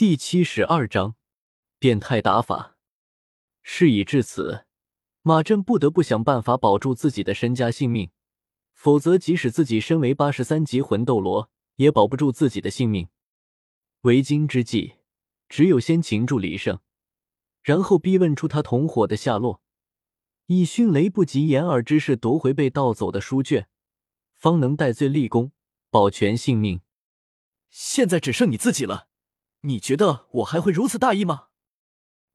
[0.00, 1.14] 第七十二章
[1.78, 2.78] 变态打法。
[3.60, 4.64] 事已至此，
[5.20, 8.10] 马震不得不想办法保住自己的身家性命，
[8.72, 13.10] 否则即使自己身为八十三级魂斗罗，也保不住自己的性命。
[14.00, 14.94] 为今之计，
[15.50, 16.80] 只有先擒住李胜，
[17.62, 19.60] 然后逼问出他同伙的下落，
[20.46, 23.68] 以迅雷不及掩耳之势夺回被盗走的书卷，
[24.34, 25.52] 方能戴罪立功，
[25.90, 26.80] 保全性命。
[27.68, 29.09] 现在只剩你自己了。
[29.62, 31.48] 你觉得我还会如此大意吗？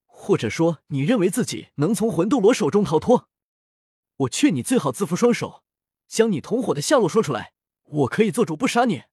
[0.05, 3.29] 或者说，你认为自己能从魂斗罗手中逃脱？
[4.17, 5.63] 我劝你最好自缚双手，
[6.07, 7.53] 将你同伙的下落说出来，
[7.83, 9.03] 我可以做主不杀你。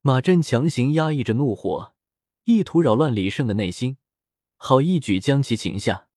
[0.00, 1.94] 马震强行压抑着怒火，
[2.44, 3.98] 意图扰乱李胜的内心，
[4.56, 6.08] 好一举将其擒下。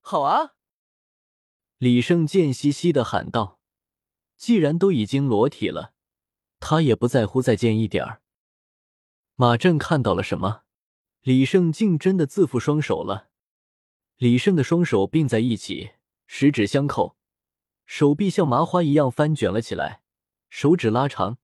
[0.00, 0.54] 好啊！
[1.78, 3.60] 李胜贱兮兮的喊道
[4.36, 5.94] ：“既然都已经裸体了，
[6.60, 8.22] 他也不在乎再贱一点儿。”
[9.36, 10.62] 马震看到了什么？
[11.22, 13.30] 李胜竟真的自缚双手了。
[14.16, 15.92] 李胜的双手并在一起，
[16.26, 17.16] 十指相扣，
[17.86, 20.02] 手臂像麻花一样翻卷了起来，
[20.48, 21.38] 手指拉长，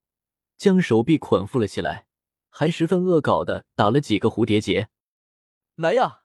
[0.56, 2.06] 将手臂捆缚了起来，
[2.50, 4.88] 还十分恶搞的打了几个蝴蝶结。
[5.76, 6.22] 来呀！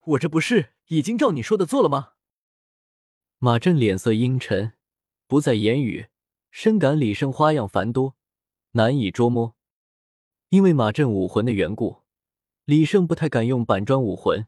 [0.00, 2.12] 我这不是已经照你说的做了吗？
[3.38, 4.74] 马震脸色阴沉，
[5.26, 6.08] 不再言语，
[6.50, 8.16] 深感李胜花样繁多，
[8.72, 9.57] 难以捉摸。
[10.50, 11.98] 因为马震武魂的缘故，
[12.64, 14.46] 李胜不太敢用板砖武魂。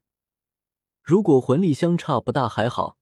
[1.02, 2.96] 如果魂力相差不大还好，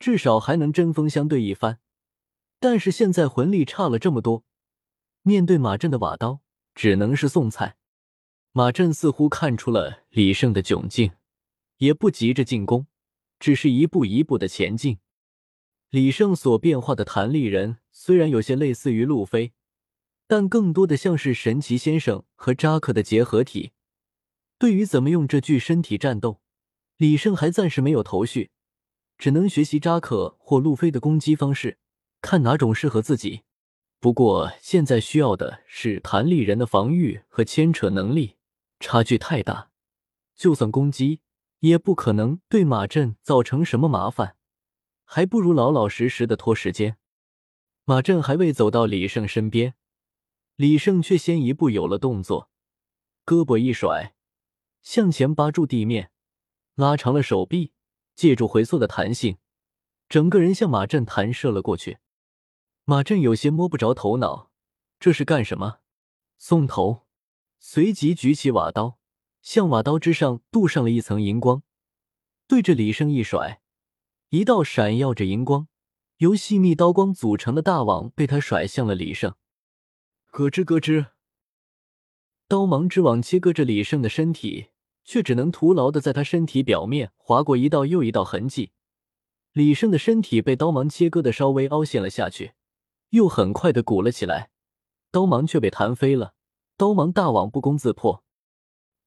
[0.00, 1.78] 至少还能针锋相对一番。
[2.58, 4.42] 但是现在魂力差了这么多，
[5.22, 6.40] 面对马震的瓦刀，
[6.74, 7.76] 只能是送菜。
[8.50, 11.12] 马震似乎看出了李胜的窘境，
[11.76, 12.88] 也不急着进攻，
[13.38, 14.98] 只是一步一步的前进。
[15.90, 19.52] 李胜所变化的弹力人虽然有些类似于路飞。
[20.26, 23.72] 但更多的像是神奇先生和扎克的结合体。
[24.58, 26.40] 对于怎么用这具身体战斗，
[26.96, 28.50] 李胜还暂时没有头绪，
[29.18, 31.78] 只能学习扎克或路飞的攻击方式，
[32.22, 33.42] 看哪种适合自己。
[34.00, 38.36] 不过现在需要的是弹力人的防御和牵扯能力，
[38.80, 39.70] 差距太大，
[40.36, 41.20] 就算攻击
[41.60, 44.36] 也不可能对马震造成什么麻烦，
[45.04, 46.96] 还不如老老实实的拖时间。
[47.84, 49.74] 马震还未走到李胜身边。
[50.56, 52.48] 李胜却先一步有了动作，
[53.26, 54.14] 胳膊一甩，
[54.82, 56.12] 向前扒住地面，
[56.76, 57.72] 拉长了手臂，
[58.14, 59.38] 借助回缩的弹性，
[60.08, 61.98] 整个人向马震弹射了过去。
[62.84, 64.52] 马震有些摸不着头脑，
[65.00, 65.80] 这是干什么？
[66.38, 67.06] 送头，
[67.58, 69.00] 随即举起瓦刀，
[69.42, 71.64] 向瓦刀之上镀上了一层银光，
[72.46, 73.60] 对着李胜一甩，
[74.28, 75.66] 一道闪耀着银光、
[76.18, 79.34] 由细密刀光组成的大网被他甩向了李胜。
[80.36, 81.10] 咯吱咯吱，
[82.48, 84.70] 刀芒之网切割着李胜的身体，
[85.04, 88.72] 却只能徒劳的在他身体表面划过一道又一道痕迹。
[89.52, 92.54] 李胜的身体被刀芒切割的稍微凹陷了下去，
[93.10, 94.50] 又很快的鼓了起来，
[95.12, 96.34] 刀芒却被弹飞了，
[96.76, 98.24] 刀芒大网不攻自破。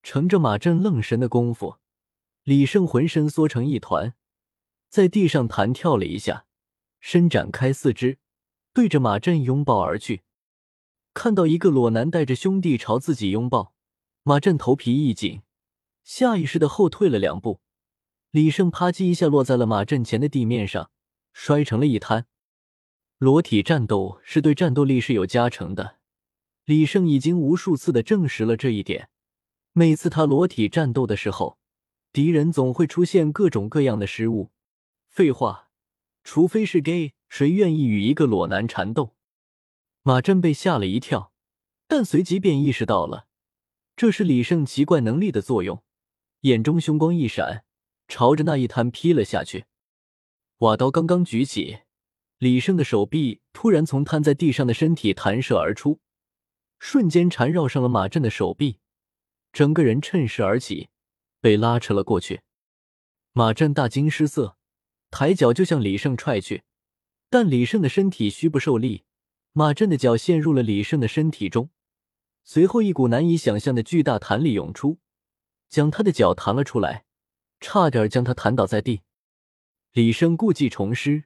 [0.03, 1.75] 乘着马震愣神的功夫，
[2.43, 4.13] 李胜浑身缩成一团，
[4.87, 6.45] 在地上弹跳了一下，
[7.01, 8.19] 伸展开四肢，
[8.73, 10.21] 对着马震拥抱而去。
[11.17, 13.73] 看到一个裸男带着兄弟朝自己拥抱，
[14.21, 15.41] 马震头皮一紧，
[16.03, 17.59] 下意识的后退了两步。
[18.29, 20.91] 李胜啪叽一下落在了马震前的地面上，
[21.33, 22.27] 摔成了一滩。
[23.17, 25.95] 裸体战斗是对战斗力是有加成的，
[26.65, 29.09] 李胜已经无数次的证实了这一点。
[29.73, 31.57] 每次他裸体战斗的时候，
[32.13, 34.51] 敌人总会出现各种各样的失误。
[35.09, 35.71] 废话，
[36.23, 39.16] 除非是 gay，谁愿意与一个裸男缠斗？
[40.07, 41.33] 马震被吓了一跳，
[41.85, 43.27] 但随即便意识到了，
[43.97, 45.83] 这是李胜奇怪能力的作用，
[46.43, 47.65] 眼中凶光一闪，
[48.07, 49.65] 朝着那一滩劈了下去。
[50.59, 51.79] 瓦刀刚刚举起，
[52.37, 55.99] 李胜的手臂突然从瘫在地上的身体弹射而出，
[56.79, 58.79] 瞬间缠绕上了马震的手臂，
[59.51, 60.87] 整个人趁势而起，
[61.41, 62.43] 被拉扯了过去。
[63.33, 64.55] 马震大惊失色，
[65.11, 66.63] 抬脚就向李胜踹去，
[67.29, 69.03] 但李胜的身体虚不受力。
[69.57, 71.71] 马震的脚陷入了李胜的身体中，
[72.43, 74.99] 随后一股难以想象的巨大弹力涌出，
[75.67, 77.05] 将他的脚弹了出来，
[77.59, 79.01] 差点将他弹倒在地。
[79.93, 81.23] 李胜故技重施，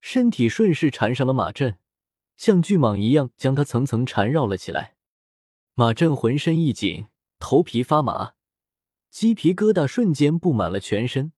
[0.00, 1.76] 身体顺势缠上了马震，
[2.36, 4.94] 像巨蟒一样将他层层缠绕了起来。
[5.74, 7.08] 马震浑身一紧，
[7.40, 8.34] 头皮发麻，
[9.10, 11.32] 鸡皮疙瘩瞬间布满了全身，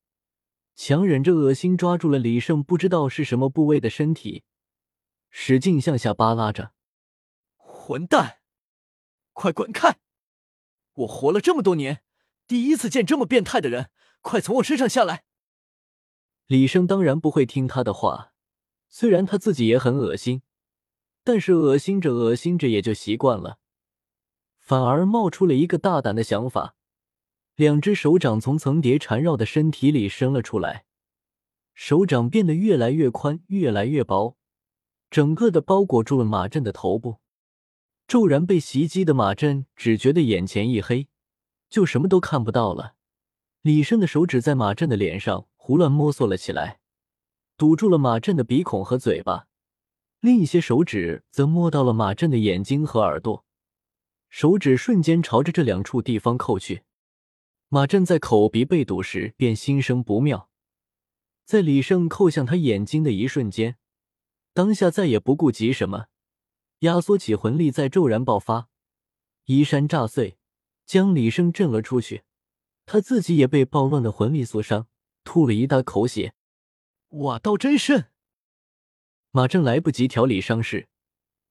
[0.75, 4.43] 强忍着恶心抓住了李胜不知道是什么部位的身体。
[5.39, 6.73] 使劲向下扒拉着，
[7.57, 8.39] 混蛋，
[9.35, 9.99] 快滚开！
[10.95, 12.03] 我活了这么多年，
[12.49, 13.91] 第一次见这么变态的人，
[14.23, 15.25] 快从我身上下来！
[16.47, 18.33] 李生当然不会听他的话，
[18.89, 20.41] 虽然他自己也很恶心，
[21.23, 23.59] 但是恶心着恶心着也就习惯了，
[24.59, 26.77] 反而冒出了一个大胆的想法，
[27.55, 30.87] 两只手掌从层叠缠绕的身体里伸了出来，
[31.75, 34.39] 手掌变得越来越宽，越来越薄，
[35.11, 37.19] 整个的包裹住了马震的头部。
[38.09, 41.09] 骤然被袭击的马震只觉得眼前一黑，
[41.69, 42.95] 就什么都看不到了。
[43.63, 46.79] 李胜的手指在马震的脸上胡乱摸索了起来，
[47.57, 49.49] 堵住了马震的鼻孔和嘴巴，
[50.21, 53.45] 另一些手指则摸到了马震的眼睛和耳朵，
[54.29, 56.83] 手指瞬间朝着这两处地方扣去。
[57.69, 60.49] 马震在口鼻被堵时便心生不妙，
[61.45, 63.77] 在李胜扣向他眼睛的一瞬间，
[64.57, 66.07] 当下再也不顾及什么。
[66.79, 68.71] 压缩起魂力，在骤然爆发，
[69.45, 70.39] 衣衫炸碎，
[70.87, 72.23] 将李胜震了出去。
[72.87, 74.89] 他自己也被暴乱的魂力所伤，
[75.25, 76.33] 吐了一大口血。
[77.09, 78.07] 瓦道真身，
[79.31, 80.89] 马正来不及调理伤势，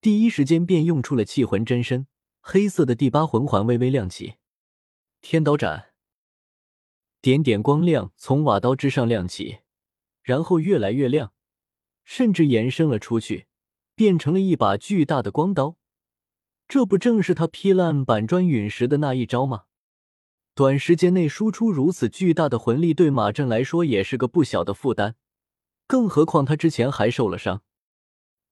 [0.02, 2.08] 第一时间便用出了气魂真身。
[2.42, 4.38] 黑色的第八魂环微微亮起，
[5.22, 5.94] 天刀斩，
[7.22, 9.60] 点点光亮从瓦刀之上亮起，
[10.24, 11.34] 然后越来越亮，
[12.06, 13.48] 甚至延伸了出去。
[13.98, 15.78] 变成了一把巨大的光刀，
[16.68, 19.64] 这不正是他劈烂板砖陨石的那一招吗？
[20.54, 25.16] 短时间内输出如此巨大的魂力，对马震来说也是个不小的负担。
[25.88, 27.62] 更何况他之前还受了伤，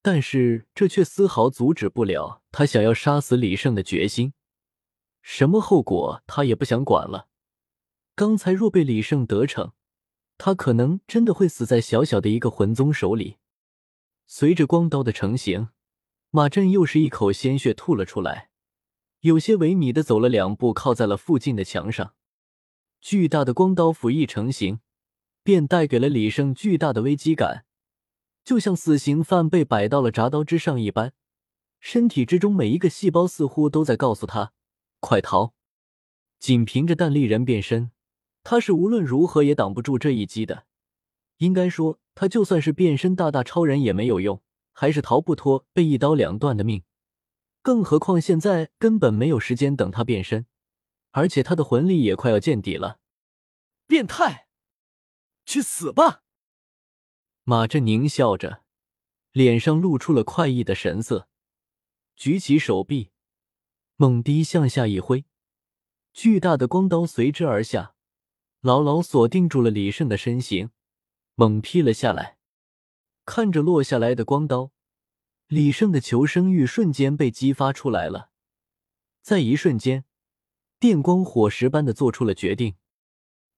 [0.02, 4.32] 但是这却丝毫阻止不了他想要杀死李胜的决心。
[5.22, 7.28] 什么后果他也不想管了。
[8.16, 9.74] 刚才若被李胜得逞，
[10.38, 13.36] 他可能真的会死在小小的一个魂宗手里。
[14.36, 15.70] 随着光刀的成型，
[16.32, 18.50] 马震又是一口鲜血吐了出来，
[19.20, 22.16] 有些萎靡的走了两步，靠在了附近的墙上。
[23.00, 24.80] 巨大的光刀斧一成型，
[25.44, 27.66] 便带给了李胜巨大的危机感，
[28.44, 31.14] 就像死刑犯被摆到了铡刀之上一般，
[31.80, 34.54] 身体之中每一个细胞似乎都在告诉他
[35.00, 35.54] ：“快逃！”
[36.42, 37.92] 仅凭着弹力人变身，
[38.42, 40.66] 他是无论如何也挡不住这一击的。
[41.38, 46.84] 应该说，他就算是变身大大超人也没有用，还是逃不脱被一刀两断的命。
[47.62, 50.46] 更何况现在根本没有时间等他变身，
[51.12, 53.00] 而且他的魂力也快要见底了。
[53.88, 54.48] 变态，
[55.46, 56.24] 去死吧！
[57.44, 58.64] 马振宁笑着，
[59.32, 61.28] 脸上露出了快意的神色，
[62.16, 63.12] 举起手臂，
[63.96, 65.26] 猛地向下一挥，
[66.14, 67.96] 巨大的光刀随之而下，
[68.62, 70.70] 牢牢锁定住了李胜的身形。
[71.36, 72.38] 猛劈了下来，
[73.26, 74.72] 看着落下来的光刀，
[75.48, 78.30] 李胜的求生欲瞬间被激发出来了。
[79.22, 80.06] 在一瞬间，
[80.80, 82.76] 电光火石般的做出了决定。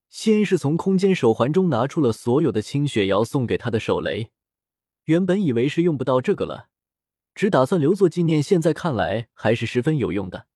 [0.08, 4.30] 先是从空间手环中拿出了所有的清雪瑶送给他的手雷，
[5.04, 6.68] 原本以为是用不到这个了，
[7.34, 8.42] 只打算留作纪念。
[8.42, 10.46] 现在看来还是十分有用的。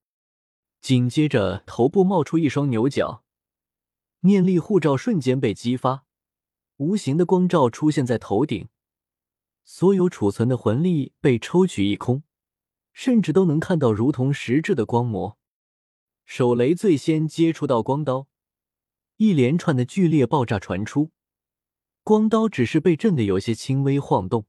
[0.80, 3.24] 紧接着，头部冒出一双牛角，
[4.20, 6.06] 念力护罩瞬间被激发。
[6.80, 8.66] 无形的光照出现在头顶，
[9.64, 12.22] 所有储存的魂力被抽取一空，
[12.94, 15.36] 甚至都能看到如同实质的光膜。
[16.24, 18.28] 手雷最先接触到光刀，
[19.18, 21.10] 一连串的剧烈爆炸传出，
[22.02, 24.46] 光刀只是被震得有些轻微晃动，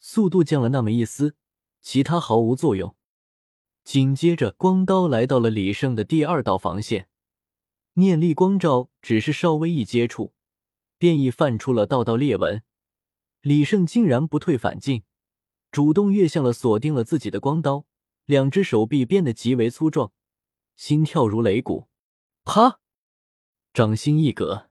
[0.00, 1.36] 速度降了那么一丝，
[1.80, 2.96] 其他毫无作用。
[3.84, 7.08] 紧接着，光刀来到了李胜的第二道防线，
[7.92, 10.34] 念力光照只是稍微一接触。
[11.02, 12.62] 便已泛出了道道裂纹，
[13.40, 15.02] 李胜竟然不退反进，
[15.72, 17.86] 主动跃向了锁定了自己的光刀，
[18.24, 20.12] 两只手臂变得极为粗壮，
[20.76, 21.88] 心跳如擂鼓。
[22.44, 22.78] 啪！
[23.72, 24.70] 掌心一格，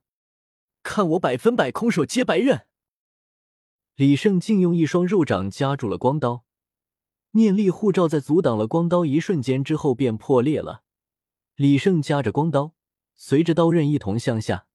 [0.84, 2.66] 看我百分百空手接白刃！
[3.96, 6.46] 李胜竟用一双肉掌夹住了光刀，
[7.32, 10.84] 念力护罩在阻挡了光刀一瞬间之后便破裂了。
[11.56, 12.74] 李胜夹着光刀，
[13.16, 14.68] 随着刀刃一同向下。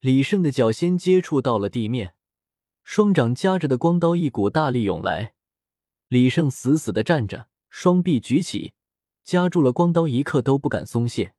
[0.00, 2.14] 李胜的脚先接触到了地面，
[2.84, 5.34] 双掌夹着的光刀一股大力涌来，
[6.08, 8.74] 李胜死死的站着，双臂举起，
[9.24, 11.34] 夹住了光刀，一刻都不敢松懈。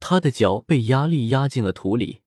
[0.00, 2.22] 他的脚被压力压进了土里，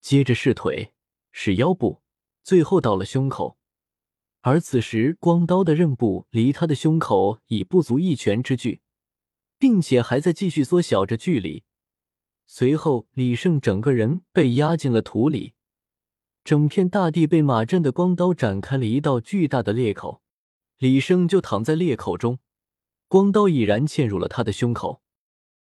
[0.00, 0.92] 接着是腿，
[1.32, 2.02] 是腰部，
[2.42, 3.58] 最后到了胸口。
[4.42, 8.82] 而此时，光刀的刃部离他的胸口已不足一拳之距，
[9.58, 11.64] 并且还在继续缩小着距离。
[12.50, 15.52] 随后，李胜整个人被压进了土里，
[16.42, 20.22] 整片大地被马震的光刀展开了一道巨大的裂口，
[20.78, 22.38] 李胜就躺在裂口中，
[23.06, 25.02] 光刀已然嵌入了他的胸口。